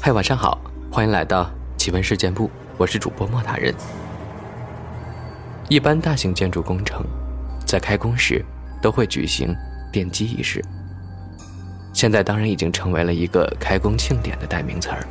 [0.00, 0.60] 嗨，晚上好，
[0.92, 3.74] 欢迎来到奇闻事件部，我是主播莫大人。
[5.68, 7.04] 一般大型建筑工程
[7.66, 8.42] 在开工时
[8.80, 9.52] 都会举行
[9.92, 10.64] 奠基仪式，
[11.92, 15.04] 现在当然已经成为了一个开工庆典的代名词儿。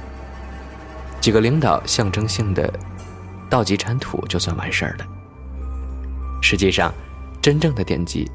[1.20, 2.74] 几个领导象征性的
[3.50, 5.06] 倒几铲土就算完事儿了。
[6.42, 6.94] 实际上，
[7.42, 8.26] 真正的奠基，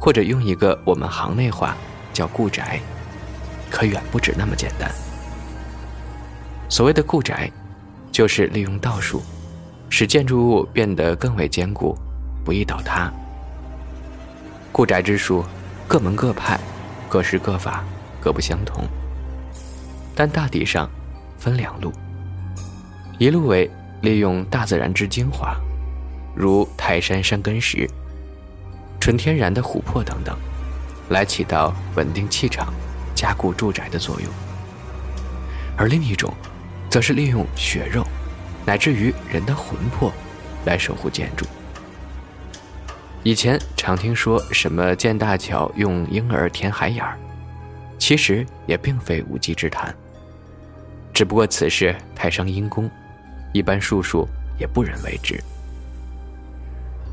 [0.00, 1.76] 或者用一个我们行内话
[2.12, 2.78] 叫“固宅”。
[3.68, 4.88] 可远不止那么简单。
[6.70, 7.50] 所谓的固宅，
[8.12, 9.20] 就是利用道术，
[9.88, 11.98] 使建筑物变得更为坚固，
[12.44, 13.12] 不易倒塌。
[14.70, 15.44] 固宅之术，
[15.88, 16.58] 各门各派，
[17.08, 17.84] 各施各法，
[18.20, 18.84] 各不相同。
[20.14, 20.88] 但大体上
[21.38, 21.92] 分两路：
[23.18, 23.68] 一路为
[24.02, 25.56] 利用大自然之精华，
[26.36, 27.84] 如泰山山根石、
[29.00, 30.38] 纯天然的琥珀等等，
[31.08, 32.72] 来起到稳定气场。
[33.12, 34.32] 加固住宅的作用，
[35.76, 36.32] 而另一种，
[36.90, 38.04] 则是利用血肉，
[38.66, 40.12] 乃至于人的魂魄，
[40.66, 41.46] 来守护建筑。
[43.22, 47.16] 以前常听说什么建大桥用婴儿填海眼儿，
[47.96, 49.94] 其实也并非无稽之谈。
[51.12, 52.90] 只不过此事太伤阴功，
[53.52, 54.26] 一般术数
[54.58, 55.38] 也不忍为之。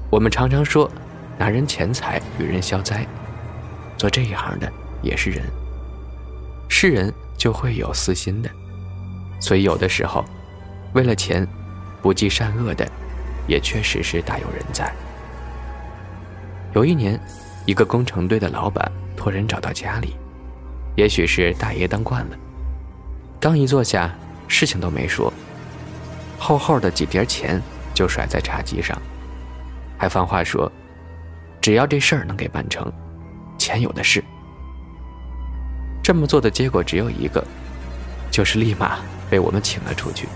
[0.09, 0.89] 我们常常说，
[1.37, 3.05] 拿人钱财与人消灾，
[3.97, 4.71] 做这一行的
[5.03, 5.43] 也是人。
[6.69, 8.49] 是人就会有私心的，
[9.39, 10.23] 所以有的时候，
[10.93, 11.47] 为了钱，
[12.01, 12.87] 不计善恶的，
[13.47, 14.91] 也确实是大有人在。
[16.73, 17.19] 有一年，
[17.65, 20.15] 一个工程队的老板托人找到家里，
[20.95, 22.37] 也许是大爷当惯了，
[23.39, 24.13] 刚一坐下，
[24.47, 25.31] 事情都没说，
[26.37, 27.61] 厚厚的几叠钱
[27.93, 28.99] 就甩在茶几上，
[29.97, 30.71] 还放话说，
[31.61, 32.91] 只要这事儿能给办成，
[33.57, 34.23] 钱有的是。
[36.03, 37.43] 这么做的结果只有一个，
[38.31, 38.99] 就是立马
[39.29, 40.27] 被我们请了出去。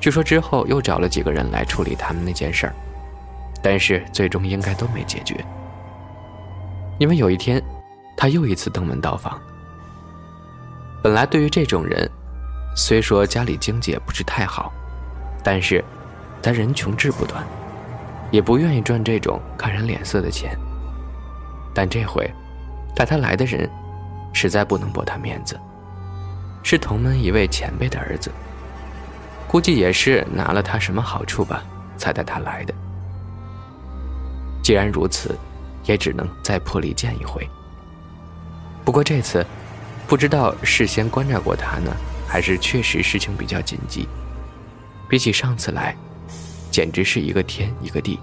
[0.00, 2.74] 据说之后又找了几个人来处理他们那件事儿，
[3.62, 5.44] 但是最终应该都没解决。
[6.98, 7.62] 因为有一天，
[8.16, 9.40] 他又一次登门到访。
[11.02, 12.08] 本来对于这种人，
[12.76, 14.72] 虽说家里经济也不是太好，
[15.42, 15.84] 但是
[16.40, 17.44] 咱人穷志不短，
[18.30, 20.56] 也不愿意赚这种看人脸色的钱。
[21.74, 22.30] 但这回
[22.94, 23.68] 带他来的人。
[24.32, 25.58] 实在不能驳他面子，
[26.68, 28.28] 是同门一位前辈的儿子，
[29.46, 31.62] 估计也是拿了他什么好处吧，
[31.96, 32.74] 才带他来的。
[34.64, 35.38] 既然如此，
[35.84, 37.48] 也只能再破例见一回。
[38.84, 39.46] 不过这次，
[40.08, 41.94] 不知道事先关照过他呢，
[42.26, 44.08] 还是确实事情比较紧急。
[45.08, 45.96] 比起上次来，
[46.72, 48.18] 简直是一个天一个地。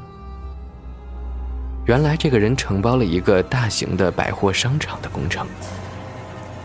[1.85, 5.47] 原来这个人承包了一个大型的百货商场的工程。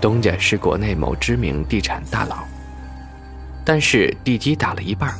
[0.00, 2.44] 东家是国内某知名地产大佬，
[3.64, 5.12] 但是地基打了一半，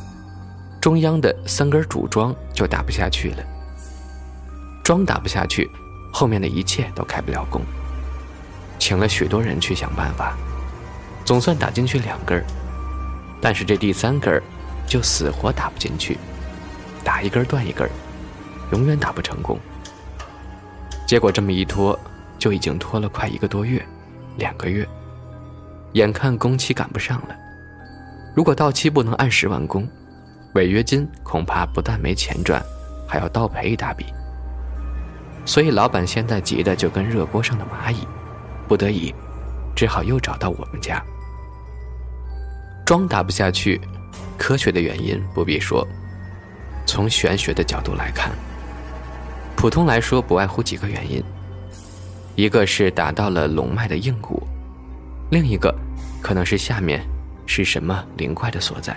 [0.81, 3.39] 中央的三根主桩就打不下去了。
[4.85, 5.69] 桩打不下去，
[6.13, 7.61] 后面的一切都开不了工。
[8.79, 10.37] 请了许多人去想办法，
[11.25, 12.43] 总算打进去两根
[13.41, 14.41] 但是这第三根
[14.87, 16.17] 就死活打不进去，
[17.03, 17.91] 打一根断一根，
[18.71, 19.59] 永远打不成功。
[21.05, 21.99] 结果这么一拖，
[22.39, 23.85] 就已经拖了快一个多月。
[24.39, 24.89] 两个月，
[25.95, 27.37] 眼看工期赶不上了，
[28.35, 29.87] 如果到期不能按时完工，
[30.55, 32.63] 违约金恐怕不但没钱赚，
[33.07, 34.07] 还要倒赔一大笔。
[35.45, 38.07] 所以老板现在急得就跟热锅上的蚂蚁，
[38.69, 39.13] 不得已，
[39.75, 41.03] 只好又找到我们家。
[42.87, 43.81] 桩打不下去，
[44.39, 45.85] 科学的原因不必说，
[46.87, 48.31] 从玄学的角度来看，
[49.57, 51.21] 普通来说不外乎几个原因。
[52.39, 54.41] 一个是打到了龙脉的硬骨，
[55.33, 55.75] 另一个
[56.23, 57.05] 可能是下面
[57.47, 58.97] 是什么灵怪的所在。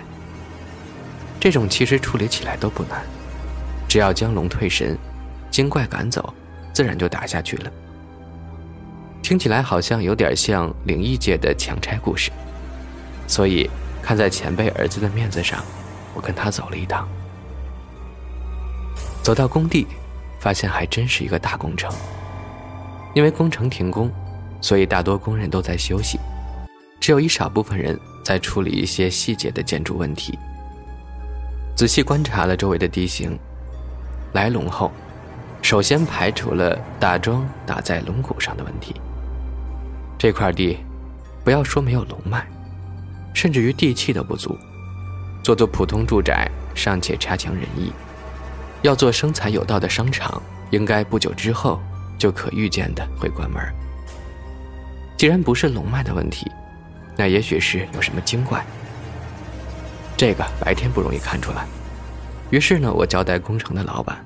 [1.40, 3.02] 这种其实处理起来都不难，
[3.88, 4.96] 只要将龙退神，
[5.50, 6.32] 精怪赶走，
[6.72, 7.72] 自然就打下去了。
[9.24, 12.30] 听起来好像有点像灵异界的强拆故事，
[13.26, 13.68] 所以
[14.00, 15.64] 看在前辈儿子的面子上，
[16.14, 17.08] 我跟他走了一趟。
[19.20, 19.88] 走到工地，
[20.38, 21.92] 发现还真是一个大工程。
[23.14, 24.10] 因为工程停工，
[24.60, 26.18] 所以大多工人都在休息，
[26.98, 30.38] 只有一少部分人在处理一些细节的建筑问题。
[31.76, 33.38] 仔细观察了周围的地形，
[34.32, 34.90] 来龙后，
[35.60, 38.94] 首先排除了打桩打在龙骨上的问题。
[40.18, 40.78] 这块地，
[41.44, 42.46] 不要说没有龙脉，
[43.34, 44.56] 甚至于地气都不足，
[45.42, 47.92] 做做普通住宅尚且差强人意，
[48.82, 51.80] 要做生财有道的商场，应该不久之后。
[52.18, 53.62] 就可预见的会关门。
[55.16, 56.50] 既然不是龙脉的问题，
[57.16, 58.64] 那也许是有什么精怪。
[60.16, 61.66] 这个白天不容易看出来。
[62.50, 64.24] 于是呢，我交代工程的老板，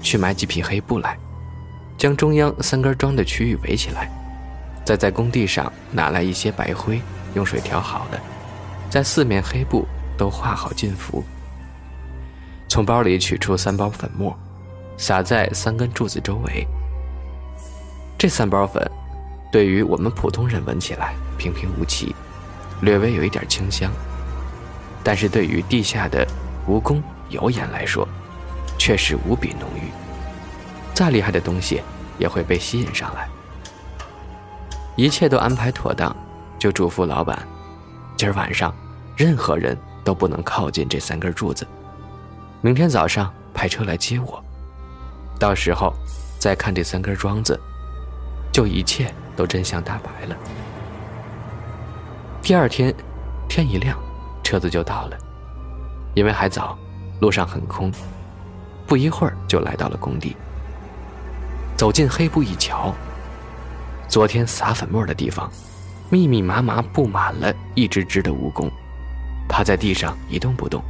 [0.00, 1.18] 去买几匹黑布来，
[1.96, 4.10] 将中央三根桩的区域围起来，
[4.84, 7.00] 再在工地上拿来一些白灰，
[7.34, 8.20] 用水调好的，
[8.90, 9.86] 在四面黑布
[10.16, 11.22] 都画好禁符。
[12.68, 14.36] 从包里取出三包粉末，
[14.96, 16.66] 撒在三根柱子周围。
[18.18, 18.84] 这三包粉，
[19.52, 22.12] 对于我们普通人闻起来平平无奇，
[22.80, 23.88] 略微有一点清香，
[25.04, 26.26] 但是对于地下的
[26.66, 27.00] 蜈蚣。
[27.30, 28.08] 油盐来说，
[28.78, 29.82] 却是无比浓郁。
[30.94, 31.82] 再厉害的东西
[32.18, 33.28] 也会被吸引上来。
[34.96, 36.16] 一切都安排妥当，
[36.58, 37.46] 就嘱咐老板：
[38.16, 38.74] 今儿晚上，
[39.14, 41.66] 任何人都不能靠近这三根柱子。
[42.62, 44.42] 明天早上派车来接我，
[45.38, 45.92] 到时候
[46.38, 47.60] 再看这三根桩子，
[48.52, 50.36] 就一切都真相大白了。
[52.42, 52.94] 第二天，
[53.48, 53.98] 天一亮，
[54.42, 55.16] 车子就到了，
[56.14, 56.78] 因为还早。
[57.20, 57.90] 路上很空，
[58.86, 60.36] 不一会儿就来到了工地。
[61.76, 62.94] 走进黑布一瞧，
[64.06, 65.50] 昨天撒粉末的地方，
[66.10, 68.70] 密密麻麻布满了一只只的蜈蚣，
[69.48, 70.80] 趴在地上一动不动。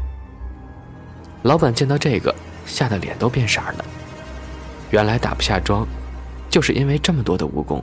[1.45, 2.35] 老板见到这个，
[2.67, 3.85] 吓得脸都变色了。
[4.91, 5.89] 原来打不下桩，
[6.49, 7.83] 就是因为这么多的蜈蚣。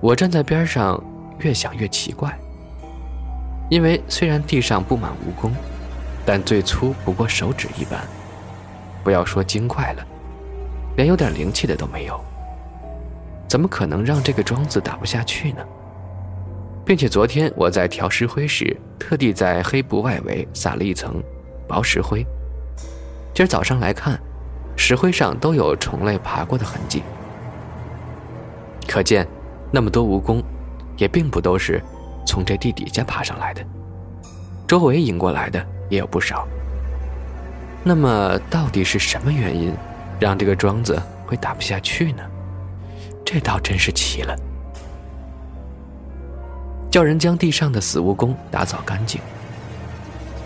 [0.00, 1.02] 我站在边上，
[1.38, 2.36] 越想越奇怪，
[3.70, 5.50] 因为虽然地上布满蜈蚣。
[6.28, 8.00] 但最粗不过手指一般，
[9.04, 10.04] 不要说精怪了，
[10.96, 12.20] 连有点灵气的都没有。
[13.46, 15.64] 怎么可能让这个桩子打不下去呢？
[16.84, 21.22] 并且昨天我在调石灰时，特地在黑布外围撒了一层
[21.68, 22.26] 薄石灰。
[23.32, 24.20] 今儿早上来看，
[24.76, 27.02] 石灰上都有虫类爬过的痕迹，
[28.86, 29.26] 可见
[29.72, 30.42] 那么多蜈蚣，
[30.96, 31.82] 也并不都是
[32.26, 33.64] 从这地底下爬上来的，
[34.66, 35.64] 周围引过来的。
[35.88, 36.48] 也有不少。
[37.84, 39.72] 那么，到底是什么原因，
[40.18, 42.24] 让这个桩子会打不下去呢？
[43.24, 44.36] 这倒真是奇了。
[46.90, 49.20] 叫人将地上的死蜈蚣打扫干净，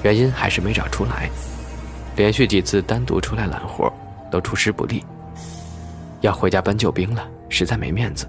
[0.03, 1.31] 原因还是没找出来。
[2.17, 3.91] 连续几次单独出来揽活，
[4.31, 5.05] 都出师不利。
[6.21, 8.29] 要回家搬救兵了，实在没面子，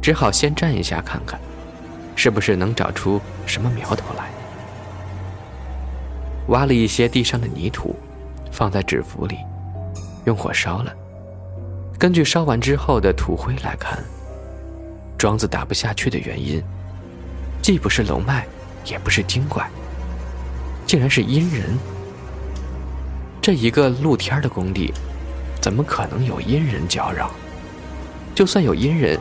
[0.00, 1.38] 只好先站一下看看，
[2.16, 4.30] 是不是能找出什么苗头来。
[6.48, 7.94] 挖了一些地上的泥土，
[8.50, 9.36] 放在纸符里，
[10.24, 10.92] 用火烧了。
[11.98, 14.02] 根据烧完之后的土灰来看，
[15.16, 16.60] 桩子打不下去的原因，
[17.62, 18.44] 既不是龙脉，
[18.84, 19.70] 也不是精怪，
[20.84, 21.78] 竟然是阴人。
[23.40, 24.92] 这一个露天的工地，
[25.62, 27.30] 怎么可能有阴人搅扰？
[28.34, 29.16] 就算有阴人，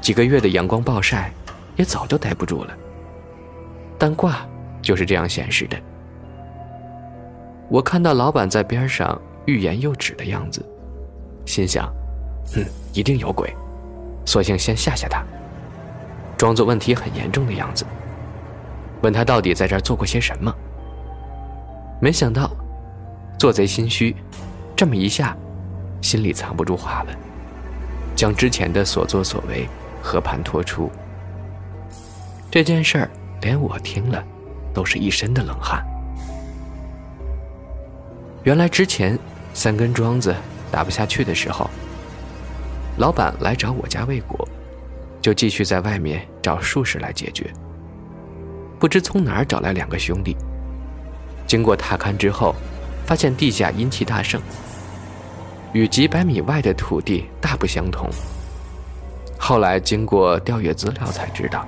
[0.00, 1.32] 几个月的阳光暴晒，
[1.74, 2.72] 也早就待不住了。
[3.98, 4.46] 但卦
[4.80, 5.76] 就是这样显示的。
[7.68, 10.64] 我看到老板在边上欲言又止的样子，
[11.44, 11.92] 心想
[12.54, 13.52] ：“哼，一定有鬼。”
[14.24, 15.24] 索性先吓吓他，
[16.36, 17.84] 装作问题很严重的样子，
[19.02, 20.54] 问他到底在这儿做过些什么。
[22.00, 22.48] 没想到，
[23.38, 24.14] 做贼心虚，
[24.76, 25.36] 这么一下，
[26.04, 27.16] 心里藏不住话了，
[28.14, 29.66] 将之前的所作所为
[30.02, 30.90] 和盘托出。
[32.50, 34.22] 这件事儿，连我听了，
[34.74, 35.82] 都是一身的冷汗。
[38.42, 39.18] 原来之前
[39.54, 40.36] 三根桩子
[40.70, 41.70] 打不下去的时候，
[42.98, 44.46] 老板来找我家未果，
[45.22, 47.50] 就继续在外面找术士来解决。
[48.78, 50.36] 不知从哪儿找来两个兄弟，
[51.46, 52.54] 经过踏勘之后，
[53.06, 54.38] 发现地下阴气大盛，
[55.74, 58.08] 与几百米外的土地大不相同。
[59.36, 61.66] 后来经过调阅资料才知道，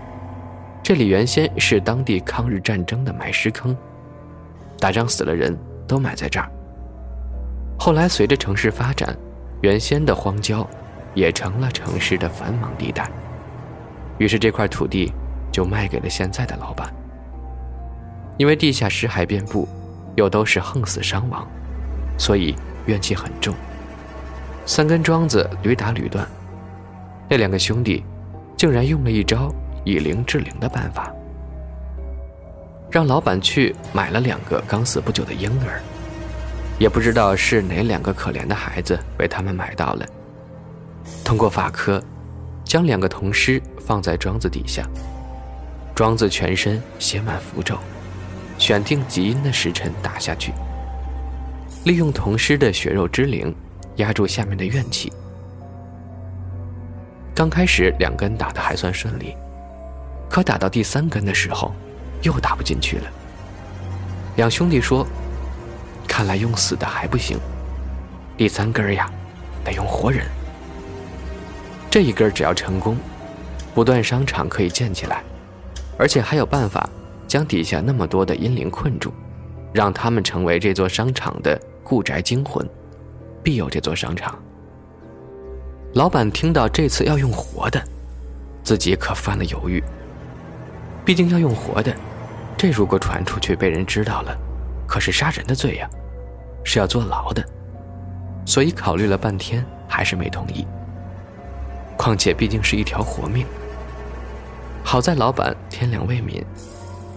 [0.80, 3.76] 这里原先是当地抗日战争的埋尸坑，
[4.78, 5.58] 打仗死了人
[5.88, 6.48] 都埋在这儿。
[7.78, 9.14] 后来，随着城市发展，
[9.60, 10.66] 原先的荒郊
[11.12, 13.10] 也成了城市的繁忙地带。
[14.18, 15.12] 于是，这块土地
[15.52, 16.94] 就卖给了现在的老板。
[18.38, 19.68] 因为地下尸骸遍布，
[20.14, 21.46] 又都是横死伤亡，
[22.16, 22.54] 所以
[22.86, 23.52] 怨气很重。
[24.68, 26.26] 三根桩子屡打屡断，
[27.30, 28.04] 那两个兄弟
[28.56, 29.54] 竟然用了一招
[29.84, 31.14] 以灵制灵的办法，
[32.90, 35.80] 让老板去买了两个刚死不久的婴儿。
[36.80, 40.04] 也不知道是哪两个可怜的孩子被他们买到了。
[41.24, 42.02] 通过法科，
[42.64, 44.82] 将两个铜尸放在桩子底下，
[45.94, 47.78] 桩子全身写满符咒，
[48.58, 50.52] 选定极阴的时辰打下去，
[51.84, 53.54] 利用铜尸的血肉之灵
[53.96, 55.12] 压住下面的怨气。
[57.34, 59.36] 刚开始两根打的还算顺利，
[60.28, 61.72] 可打到第三根的时候，
[62.22, 63.10] 又打不进去了。
[64.36, 65.06] 两兄弟说
[66.08, 67.38] ：“看来用死的还不行，
[68.36, 69.10] 第三根呀，
[69.64, 70.26] 得用活人。
[71.90, 72.96] 这一根只要成功，
[73.74, 75.22] 不断商场可以建起来，
[75.98, 76.88] 而且还有办法
[77.26, 79.12] 将底下那么多的阴灵困住，
[79.72, 82.66] 让他们成为这座商场的故宅精魂，
[83.46, 84.36] 必有这座商场。”
[85.94, 87.80] 老板听到这次要用活的，
[88.64, 89.80] 自己可犯了犹豫。
[91.04, 91.94] 毕竟要用活的，
[92.56, 94.36] 这如果传出去被人知道了，
[94.88, 95.88] 可是杀人的罪呀，
[96.64, 97.42] 是要坐牢的。
[98.44, 100.66] 所以考虑了半天，还是没同意。
[101.96, 103.46] 况且毕竟是一条活命。
[104.82, 106.42] 好在老板天良未泯，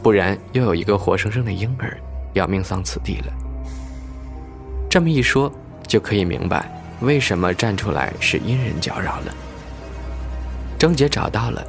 [0.04, 2.00] 不然又有一个活生生的婴儿
[2.34, 3.34] 要命丧此地了。
[4.90, 5.52] 这么一说，
[5.90, 9.36] 就可以明白为什么站出来是阴人搅扰了。
[10.78, 11.62] 症结找到了。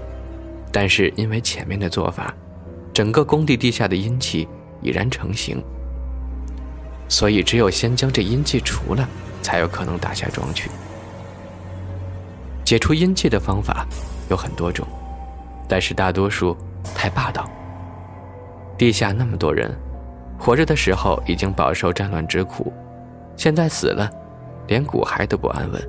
[0.73, 2.33] 但是因为前面的做法，
[2.95, 4.49] 整个工地地下的阴气
[4.81, 5.61] 已然成型，
[7.09, 9.09] 所以只有先将这阴气除了，
[9.43, 10.71] 才有可能打下庄去。
[12.65, 13.85] 解除阴气的方法
[14.29, 14.87] 有很多种，
[15.67, 16.57] 但是大多数
[16.95, 17.51] 太霸道。
[18.79, 19.77] 地下那么多人，
[20.39, 22.73] 活着的时候已经饱受战乱之苦，
[23.41, 24.07] 现在死了，
[24.67, 25.83] 连骨骸都不安稳，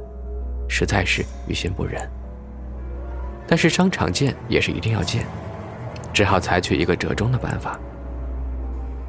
[0.69, 2.09] 实在是于心不忍。
[3.45, 5.25] 但是商场建也是一定要建，
[6.13, 7.77] 只好采取一个折中的办法。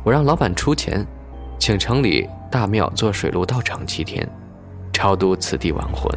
[0.03, 1.07] 我让老板出钱，
[1.57, 4.29] 请城里大庙做水陆道场七天，
[4.93, 6.13] 超度此地亡魂，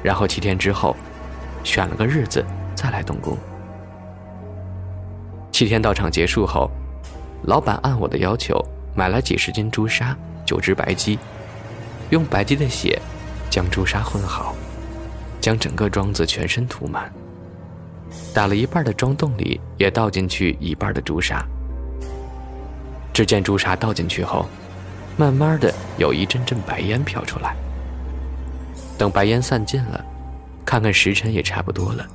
[0.00, 0.94] 然后七天之后，
[1.64, 2.46] 选了个日子
[2.76, 3.36] 再来动工。
[5.50, 6.70] 七天道场结束后，
[7.46, 11.18] 老板按我的要求买了几十斤朱砂、九只白鸡，
[12.12, 13.00] 用白鸡的血
[13.48, 14.54] 将朱砂混好，
[15.40, 17.10] 将整个庄子全身涂满。
[18.34, 21.42] 打了一半的庄洞里也倒进去一半的朱砂。
[23.14, 24.46] 只见朱砂倒进去后，
[25.16, 27.56] 慢慢的有一阵阵白烟飘出来。
[28.98, 30.04] 等白烟散尽了，
[30.66, 32.06] 看看时辰也差不多了，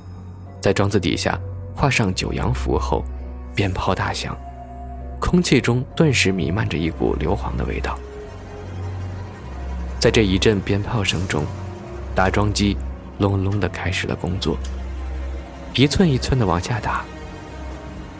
[0.60, 1.36] 在庄子底下
[1.74, 3.04] 画上九阳符后，
[3.52, 4.36] 鞭炮大响，
[5.18, 7.98] 空气中顿时弥漫着一股硫磺的味道。
[10.00, 11.44] 在这一阵鞭炮声中，
[12.14, 12.76] 打桩机
[13.18, 14.56] 隆隆的开始了工作。
[15.74, 17.04] 一寸一寸的往下打。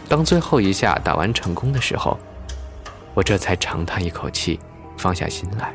[0.07, 2.17] 当最后一下打完成功的时候，
[3.13, 4.59] 我这才长叹一口气，
[4.97, 5.73] 放下心来。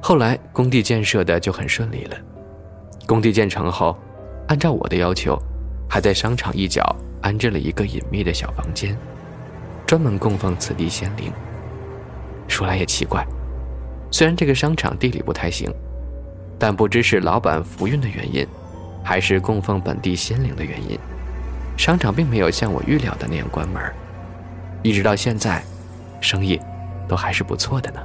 [0.00, 2.16] 后来工地建设的就很顺利了。
[3.06, 3.96] 工地建成后，
[4.48, 5.40] 按照我的要求，
[5.88, 6.84] 还在商场一角
[7.22, 8.96] 安置了一个隐秘的小房间，
[9.86, 11.32] 专门供奉此地仙灵。
[12.48, 13.26] 说来也奇怪，
[14.10, 15.72] 虽然这个商场地理不太行，
[16.58, 18.46] 但不知是老板福运的原因。
[19.08, 20.98] 还是供奉本地仙灵的原因，
[21.76, 23.80] 商场并没有像我预料的那样关门，
[24.82, 25.62] 一直到现在，
[26.20, 26.60] 生意
[27.06, 28.00] 都还是不错的呢。